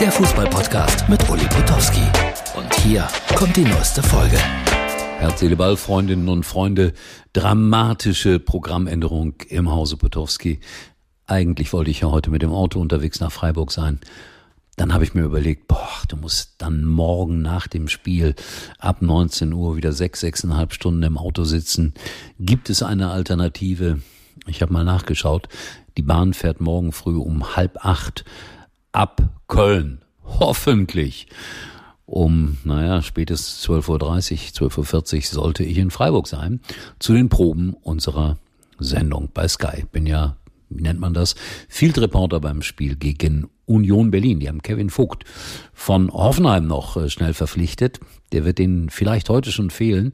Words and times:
der 0.00 0.12
Fußballpodcast 0.12 1.08
mit 1.08 1.28
Uli 1.28 1.44
Potowski. 1.46 2.02
Und 2.56 2.72
hier 2.82 3.08
kommt 3.34 3.56
die 3.56 3.64
neueste 3.64 4.00
Folge. 4.00 4.38
Herz, 5.18 5.40
Seele, 5.40 5.56
Ball, 5.56 5.76
Freundinnen 5.76 6.28
und 6.28 6.44
Freunde, 6.44 6.92
dramatische 7.32 8.38
Programmänderung 8.38 9.34
im 9.48 9.72
Hause 9.72 9.96
Potowski. 9.96 10.60
Eigentlich 11.26 11.72
wollte 11.72 11.90
ich 11.90 12.00
ja 12.00 12.12
heute 12.12 12.30
mit 12.30 12.42
dem 12.42 12.52
Auto 12.52 12.80
unterwegs 12.80 13.18
nach 13.18 13.32
Freiburg 13.32 13.72
sein. 13.72 13.98
Dann 14.76 14.94
habe 14.94 15.02
ich 15.02 15.14
mir 15.14 15.22
überlegt, 15.22 15.66
boah, 15.66 15.88
du 16.06 16.16
musst 16.16 16.54
dann 16.58 16.84
morgen 16.84 17.42
nach 17.42 17.66
dem 17.66 17.88
Spiel 17.88 18.36
ab 18.78 19.02
19 19.02 19.52
Uhr 19.52 19.74
wieder 19.74 19.92
sechs, 19.92 20.20
sechseinhalb 20.20 20.74
Stunden 20.74 21.02
im 21.02 21.18
Auto 21.18 21.42
sitzen. 21.42 21.94
Gibt 22.38 22.70
es 22.70 22.84
eine 22.84 23.10
Alternative? 23.10 24.00
Ich 24.46 24.62
habe 24.62 24.72
mal 24.72 24.84
nachgeschaut. 24.84 25.48
Die 25.96 26.02
Bahn 26.02 26.34
fährt 26.34 26.60
morgen 26.60 26.92
früh 26.92 27.16
um 27.16 27.56
halb 27.56 27.84
acht 27.84 28.24
ab 28.92 29.22
Köln. 29.48 30.02
Hoffentlich. 30.24 31.26
Um, 32.06 32.56
naja, 32.64 33.02
spätestens 33.02 33.62
12.30 33.68 34.62
Uhr, 34.62 34.70
12.40 34.70 35.16
Uhr 35.16 35.22
sollte 35.22 35.62
ich 35.62 35.76
in 35.76 35.90
Freiburg 35.90 36.26
sein, 36.26 36.60
zu 36.98 37.12
den 37.12 37.28
Proben 37.28 37.74
unserer 37.82 38.38
Sendung 38.78 39.28
bei 39.34 39.46
Sky. 39.46 39.84
Bin 39.92 40.06
ja, 40.06 40.36
wie 40.70 40.82
nennt 40.82 41.00
man 41.00 41.12
das, 41.12 41.34
Field 41.68 41.98
Reporter 41.98 42.40
beim 42.40 42.62
Spiel 42.62 42.96
gegen 42.96 43.50
Union 43.66 44.10
Berlin. 44.10 44.40
Die 44.40 44.48
haben 44.48 44.62
Kevin 44.62 44.88
Vogt 44.88 45.24
von 45.74 46.10
Hoffenheim 46.10 46.66
noch 46.66 46.96
äh, 46.96 47.10
schnell 47.10 47.34
verpflichtet. 47.34 48.00
Der 48.32 48.44
wird 48.44 48.58
denen 48.58 48.88
vielleicht 48.88 49.28
heute 49.28 49.52
schon 49.52 49.70
fehlen, 49.70 50.12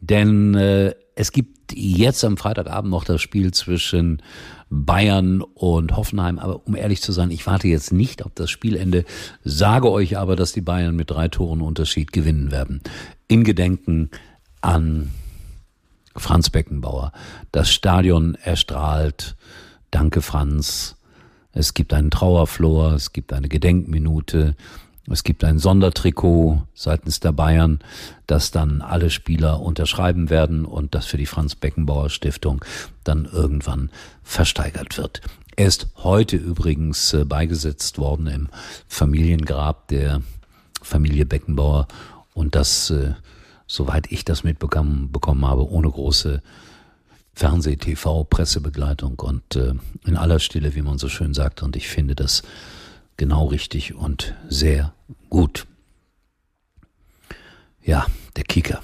denn 0.00 0.54
äh, 0.54 0.94
es 1.14 1.32
gibt 1.32 1.72
jetzt 1.72 2.24
am 2.24 2.36
Freitagabend 2.36 2.90
noch 2.90 3.04
das 3.04 3.20
Spiel 3.20 3.52
zwischen 3.52 4.22
Bayern 4.68 5.42
und 5.42 5.96
Hoffenheim. 5.96 6.38
Aber 6.38 6.66
um 6.66 6.76
ehrlich 6.76 7.02
zu 7.02 7.12
sein, 7.12 7.30
ich 7.30 7.46
warte 7.46 7.68
jetzt 7.68 7.92
nicht 7.92 8.24
auf 8.24 8.32
das 8.34 8.50
Spielende, 8.50 9.04
sage 9.44 9.90
euch 9.90 10.18
aber, 10.18 10.36
dass 10.36 10.52
die 10.52 10.60
Bayern 10.60 10.96
mit 10.96 11.10
drei 11.10 11.28
Toren 11.28 11.62
Unterschied 11.62 12.12
gewinnen 12.12 12.50
werden. 12.50 12.82
In 13.28 13.44
Gedenken 13.44 14.10
an 14.60 15.10
Franz 16.14 16.50
Beckenbauer. 16.50 17.12
Das 17.52 17.70
Stadion 17.70 18.34
erstrahlt. 18.34 19.36
Danke, 19.90 20.22
Franz. 20.22 20.96
Es 21.52 21.72
gibt 21.72 21.94
einen 21.94 22.10
Trauerflor, 22.10 22.92
es 22.92 23.12
gibt 23.12 23.32
eine 23.32 23.48
Gedenkminute. 23.48 24.56
Es 25.08 25.22
gibt 25.22 25.44
ein 25.44 25.58
Sondertrikot 25.58 26.62
seitens 26.74 27.20
der 27.20 27.32
Bayern, 27.32 27.78
das 28.26 28.50
dann 28.50 28.82
alle 28.82 29.10
Spieler 29.10 29.60
unterschreiben 29.60 30.30
werden 30.30 30.64
und 30.64 30.94
das 30.94 31.06
für 31.06 31.16
die 31.16 31.26
Franz 31.26 31.54
Beckenbauer 31.54 32.10
Stiftung 32.10 32.64
dann 33.04 33.24
irgendwann 33.24 33.90
versteigert 34.22 34.98
wird. 34.98 35.20
Er 35.54 35.66
ist 35.68 35.88
heute 35.96 36.36
übrigens 36.36 37.12
äh, 37.14 37.24
beigesetzt 37.24 37.98
worden 37.98 38.26
im 38.26 38.48
Familiengrab 38.88 39.88
der 39.88 40.22
Familie 40.82 41.24
Beckenbauer 41.24 41.86
und 42.34 42.54
das, 42.54 42.90
äh, 42.90 43.14
soweit 43.66 44.10
ich 44.12 44.24
das 44.24 44.44
mitbekommen 44.44 45.10
bekommen 45.12 45.46
habe, 45.46 45.68
ohne 45.70 45.88
große 45.88 46.42
Fernseh-, 47.32 47.76
TV-, 47.76 48.24
Pressebegleitung 48.24 49.18
und 49.20 49.56
äh, 49.56 49.74
in 50.04 50.16
aller 50.16 50.40
Stille, 50.40 50.74
wie 50.74 50.82
man 50.82 50.98
so 50.98 51.08
schön 51.08 51.32
sagt. 51.32 51.62
Und 51.62 51.76
ich 51.76 51.88
finde 51.88 52.14
das 52.14 52.42
genau 53.16 53.46
richtig 53.46 53.94
und 53.94 54.34
sehr 54.48 54.94
gut. 55.30 55.66
Ja, 57.82 58.06
der 58.36 58.44
Kicker. 58.44 58.82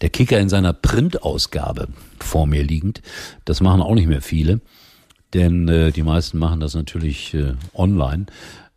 Der 0.00 0.10
Kicker 0.10 0.38
in 0.38 0.48
seiner 0.48 0.72
Printausgabe 0.72 1.88
vor 2.20 2.46
mir 2.46 2.62
liegend, 2.62 3.00
das 3.44 3.60
machen 3.60 3.80
auch 3.80 3.94
nicht 3.94 4.08
mehr 4.08 4.20
viele, 4.20 4.60
denn 5.32 5.68
äh, 5.68 5.92
die 5.92 6.02
meisten 6.02 6.38
machen 6.38 6.60
das 6.60 6.74
natürlich 6.74 7.32
äh, 7.34 7.54
online. 7.72 8.26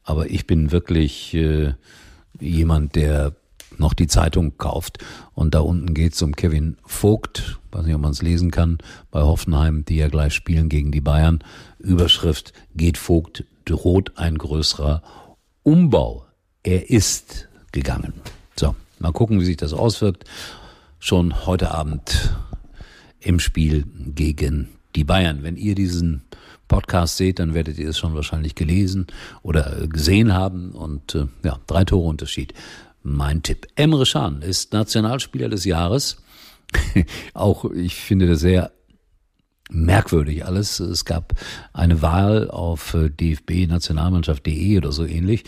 Aber 0.03 0.29
ich 0.29 0.47
bin 0.47 0.71
wirklich 0.71 1.33
äh, 1.33 1.73
jemand, 2.39 2.95
der 2.95 3.35
noch 3.77 3.93
die 3.93 4.07
Zeitung 4.07 4.57
kauft. 4.57 4.99
Und 5.33 5.53
da 5.53 5.59
unten 5.59 5.93
geht's 5.93 6.21
um 6.21 6.35
Kevin 6.35 6.77
Vogt, 6.85 7.59
weiß 7.71 7.85
nicht, 7.85 7.95
ob 7.95 8.01
man 8.01 8.11
es 8.11 8.21
lesen 8.21 8.51
kann, 8.51 8.79
bei 9.11 9.21
Hoffenheim, 9.21 9.85
die 9.85 9.97
ja 9.97 10.07
gleich 10.07 10.33
spielen 10.33 10.69
gegen 10.69 10.91
die 10.91 11.01
Bayern. 11.01 11.43
Überschrift 11.79 12.53
geht 12.75 12.97
Vogt 12.97 13.43
droht 13.69 14.17
ein 14.17 14.37
größerer 14.37 15.03
Umbau. 15.63 16.25
Er 16.63 16.89
ist 16.89 17.47
gegangen. 17.71 18.13
So, 18.55 18.75
mal 18.97 19.11
gucken, 19.11 19.39
wie 19.39 19.45
sich 19.45 19.57
das 19.57 19.73
auswirkt. 19.73 20.25
Schon 20.97 21.45
heute 21.45 21.71
Abend 21.71 22.33
im 23.19 23.39
Spiel 23.39 23.85
gegen 24.07 24.69
die 24.95 25.03
Bayern. 25.03 25.43
Wenn 25.43 25.55
ihr 25.55 25.75
diesen 25.75 26.23
Podcast 26.67 27.17
seht, 27.17 27.39
dann 27.39 27.53
werdet 27.53 27.77
ihr 27.77 27.89
es 27.89 27.99
schon 27.99 28.15
wahrscheinlich 28.15 28.55
gelesen 28.55 29.07
oder 29.43 29.87
gesehen 29.87 30.33
haben. 30.33 30.71
Und 30.71 31.15
äh, 31.15 31.27
ja, 31.43 31.59
drei 31.67 31.85
Tore 31.85 32.07
Unterschied. 32.07 32.53
Mein 33.03 33.43
Tipp. 33.43 33.67
Emre 33.75 34.05
Can 34.05 34.41
ist 34.41 34.73
Nationalspieler 34.73 35.47
des 35.47 35.63
Jahres. 35.63 36.17
Auch 37.33 37.65
ich 37.71 37.95
finde 37.95 38.27
das 38.27 38.39
sehr 38.39 38.71
merkwürdig 39.69 40.45
alles. 40.45 40.79
Es 40.79 41.05
gab 41.05 41.33
eine 41.73 42.01
Wahl 42.01 42.49
auf 42.49 42.93
äh, 42.93 43.09
dfb-nationalmannschaft.de 43.09 44.77
oder 44.77 44.91
so 44.91 45.05
ähnlich. 45.05 45.43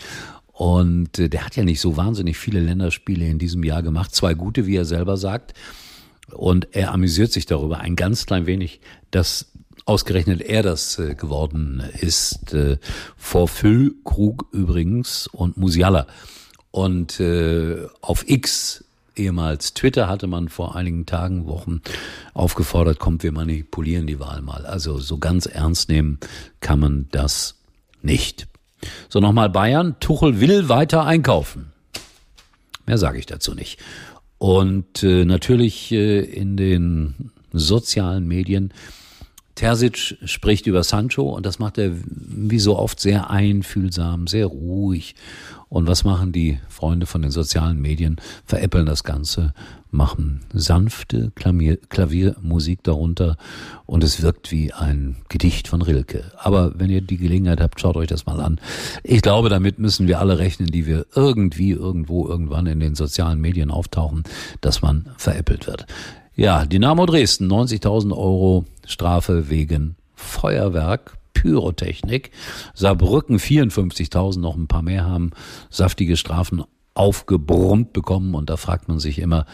Und 0.52 1.18
äh, 1.18 1.28
der 1.28 1.44
hat 1.44 1.56
ja 1.56 1.64
nicht 1.64 1.80
so 1.80 1.96
wahnsinnig 1.96 2.38
viele 2.38 2.60
Länderspiele 2.60 3.26
in 3.26 3.38
diesem 3.38 3.64
Jahr 3.64 3.82
gemacht. 3.82 4.14
Zwei 4.14 4.34
gute, 4.34 4.66
wie 4.66 4.76
er 4.76 4.84
selber 4.84 5.16
sagt. 5.16 5.54
Und 6.32 6.68
er 6.72 6.92
amüsiert 6.92 7.32
sich 7.32 7.46
darüber 7.46 7.80
ein 7.80 7.96
ganz 7.96 8.24
klein 8.24 8.46
wenig, 8.46 8.80
dass 9.10 9.50
ausgerechnet 9.84 10.40
er 10.40 10.62
das 10.62 10.98
äh, 10.98 11.14
geworden 11.14 11.82
ist. 12.00 12.56
Vor 13.16 13.48
Füllkrug 13.48 14.46
übrigens 14.52 15.26
und 15.26 15.56
Musiala. 15.56 16.06
Und 16.70 17.22
auf 18.00 18.30
X 18.30 18.82
ehemals 19.16 19.74
Twitter 19.74 20.08
hatte 20.08 20.26
man 20.26 20.48
vor 20.48 20.76
einigen 20.76 21.06
Tagen, 21.06 21.46
Wochen 21.46 21.82
aufgefordert, 22.34 22.98
kommt, 22.98 23.22
wir 23.22 23.32
manipulieren 23.32 24.06
die 24.06 24.20
Wahl 24.20 24.42
mal. 24.42 24.66
Also 24.66 24.98
so 24.98 25.18
ganz 25.18 25.46
ernst 25.46 25.88
nehmen 25.88 26.18
kann 26.60 26.80
man 26.80 27.08
das 27.10 27.56
nicht. 28.02 28.46
So 29.08 29.20
nochmal 29.20 29.50
Bayern, 29.50 29.96
Tuchel 30.00 30.40
will 30.40 30.68
weiter 30.68 31.04
einkaufen. 31.04 31.72
Mehr 32.86 32.98
sage 32.98 33.18
ich 33.18 33.26
dazu 33.26 33.54
nicht. 33.54 33.78
Und 34.38 35.02
äh, 35.02 35.24
natürlich 35.24 35.92
äh, 35.92 36.20
in 36.20 36.56
den 36.56 37.30
sozialen 37.52 38.26
Medien 38.26 38.72
Terzic 39.62 40.18
spricht 40.24 40.66
über 40.66 40.82
Sancho 40.82 41.22
und 41.22 41.46
das 41.46 41.60
macht 41.60 41.78
er 41.78 41.92
wie 42.04 42.58
so 42.58 42.76
oft 42.76 42.98
sehr 42.98 43.30
einfühlsam, 43.30 44.26
sehr 44.26 44.46
ruhig. 44.46 45.14
Und 45.68 45.86
was 45.86 46.02
machen 46.02 46.32
die 46.32 46.58
Freunde 46.68 47.06
von 47.06 47.22
den 47.22 47.30
sozialen 47.30 47.80
Medien? 47.80 48.16
Veräppeln 48.44 48.86
das 48.86 49.04
Ganze, 49.04 49.54
machen 49.92 50.40
sanfte 50.52 51.30
Klavier, 51.36 51.76
Klaviermusik 51.76 52.82
darunter 52.82 53.36
und 53.86 54.02
es 54.02 54.20
wirkt 54.20 54.50
wie 54.50 54.72
ein 54.72 55.18
Gedicht 55.28 55.68
von 55.68 55.80
Rilke. 55.80 56.32
Aber 56.38 56.72
wenn 56.80 56.90
ihr 56.90 57.00
die 57.00 57.16
Gelegenheit 57.16 57.60
habt, 57.60 57.80
schaut 57.80 57.96
euch 57.96 58.08
das 58.08 58.26
mal 58.26 58.40
an. 58.40 58.60
Ich 59.04 59.22
glaube, 59.22 59.48
damit 59.48 59.78
müssen 59.78 60.08
wir 60.08 60.18
alle 60.18 60.40
rechnen, 60.40 60.72
die 60.72 60.86
wir 60.86 61.06
irgendwie, 61.14 61.70
irgendwo, 61.70 62.26
irgendwann 62.26 62.66
in 62.66 62.80
den 62.80 62.96
sozialen 62.96 63.40
Medien 63.40 63.70
auftauchen, 63.70 64.24
dass 64.60 64.82
man 64.82 65.06
veräppelt 65.18 65.68
wird. 65.68 65.86
Ja, 66.34 66.64
Dynamo 66.64 67.04
Dresden, 67.04 67.52
90.000 67.52 68.12
Euro 68.12 68.64
Strafe 68.86 69.50
wegen 69.50 69.96
Feuerwerk, 70.14 71.18
Pyrotechnik. 71.34 72.30
Saarbrücken 72.72 73.38
54.000, 73.38 74.40
noch 74.40 74.56
ein 74.56 74.66
paar 74.66 74.80
mehr 74.80 75.04
haben 75.04 75.32
saftige 75.68 76.16
Strafen 76.16 76.64
aufgebrummt 76.94 77.92
bekommen 77.92 78.34
und 78.34 78.48
da 78.48 78.56
fragt 78.56 78.88
man 78.88 78.98
sich 78.98 79.18
immer, 79.18 79.44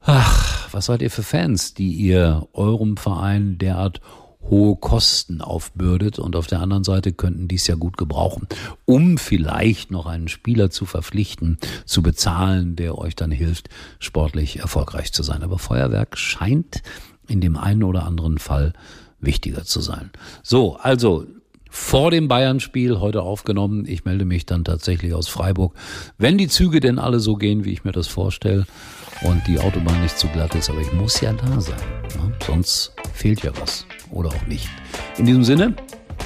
ach, 0.00 0.68
was 0.72 0.86
seid 0.86 1.00
ihr 1.00 1.10
für 1.10 1.22
Fans, 1.22 1.72
die 1.72 1.92
ihr 1.92 2.46
eurem 2.52 2.98
Verein 2.98 3.56
derart 3.56 4.02
hohe 4.50 4.76
Kosten 4.76 5.40
aufbürdet 5.40 6.18
und 6.18 6.36
auf 6.36 6.46
der 6.46 6.60
anderen 6.60 6.84
Seite 6.84 7.12
könnten 7.12 7.48
dies 7.48 7.66
ja 7.66 7.74
gut 7.74 7.96
gebrauchen, 7.96 8.46
um 8.84 9.18
vielleicht 9.18 9.90
noch 9.90 10.06
einen 10.06 10.28
Spieler 10.28 10.70
zu 10.70 10.84
verpflichten, 10.84 11.58
zu 11.84 12.02
bezahlen, 12.02 12.76
der 12.76 12.98
euch 12.98 13.16
dann 13.16 13.30
hilft, 13.30 13.68
sportlich 13.98 14.58
erfolgreich 14.58 15.12
zu 15.12 15.22
sein. 15.22 15.42
Aber 15.42 15.58
Feuerwerk 15.58 16.18
scheint 16.18 16.82
in 17.26 17.40
dem 17.40 17.56
einen 17.56 17.82
oder 17.82 18.04
anderen 18.04 18.38
Fall 18.38 18.74
wichtiger 19.20 19.64
zu 19.64 19.80
sein. 19.80 20.10
So, 20.42 20.76
also 20.76 21.26
vor 21.74 22.12
dem 22.12 22.28
Bayern-Spiel 22.28 23.00
heute 23.00 23.22
aufgenommen. 23.22 23.84
Ich 23.88 24.04
melde 24.04 24.24
mich 24.24 24.46
dann 24.46 24.64
tatsächlich 24.64 25.12
aus 25.12 25.26
Freiburg. 25.26 25.74
Wenn 26.18 26.38
die 26.38 26.46
Züge 26.46 26.78
denn 26.78 27.00
alle 27.00 27.18
so 27.18 27.34
gehen, 27.34 27.64
wie 27.64 27.72
ich 27.72 27.82
mir 27.82 27.90
das 27.90 28.06
vorstelle 28.06 28.64
und 29.22 29.44
die 29.48 29.58
Autobahn 29.58 30.00
nicht 30.00 30.16
zu 30.16 30.28
glatt 30.28 30.54
ist, 30.54 30.70
aber 30.70 30.80
ich 30.80 30.92
muss 30.92 31.20
ja 31.20 31.32
da 31.32 31.60
sein. 31.60 31.74
Ne? 32.16 32.32
Sonst 32.46 32.92
fehlt 33.12 33.42
ja 33.42 33.50
was 33.60 33.86
oder 34.14 34.30
auch 34.30 34.46
nicht. 34.46 34.68
In 35.18 35.26
diesem 35.26 35.44
Sinne, 35.44 35.74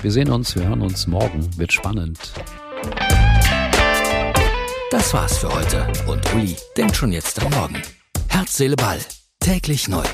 wir 0.02 0.12
sehen 0.12 0.30
uns, 0.30 0.54
wir 0.54 0.68
hören 0.68 0.82
uns 0.82 1.06
morgen. 1.06 1.48
Wird 1.56 1.72
spannend. 1.72 2.32
Das 4.90 5.12
war's 5.12 5.38
für 5.38 5.52
heute 5.52 5.86
und 6.06 6.34
Uli 6.34 6.56
denkt 6.76 6.96
schon 6.96 7.12
jetzt 7.12 7.42
am 7.42 7.52
Morgen. 7.52 7.82
Herz, 8.28 8.56
Seele, 8.56 8.76
Ball. 8.76 8.98
Täglich 9.40 9.88
neu. 9.88 10.04